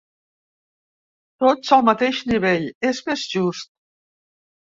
Tots 1.43 1.73
al 1.77 1.83
mateix 1.89 2.21
nivell, 2.31 2.65
és 2.93 3.01
més 3.11 3.27
just. 3.35 3.71